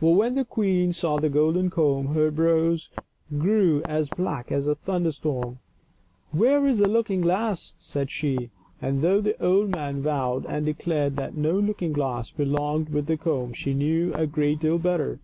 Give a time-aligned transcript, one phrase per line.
[0.00, 2.88] But when the queen saw the golden comb her brows
[3.38, 5.60] grew as black as a thunder storm."
[6.32, 11.14] Where is the looking glass?" said she; and though the old man vowed and declared
[11.14, 15.20] that no looking glass belonged with the comb, she knew a great deal better.